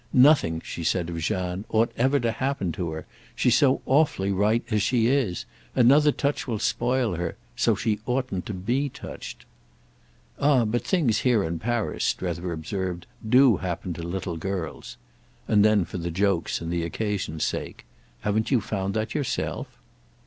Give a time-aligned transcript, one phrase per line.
[0.13, 4.81] "Nothing," she said of Jeanne, "ought ever to happen to her—she's so awfully right as
[4.81, 5.45] she is.
[5.75, 9.45] Another touch will spoil her—so she oughtn't to be touched."
[10.39, 14.97] "Ah but things, here in Paris," Strether observed, "do happen to little girls."
[15.47, 17.85] And then for the joke's and the occasion's sake:
[18.21, 19.67] "Haven't you found that yourself?"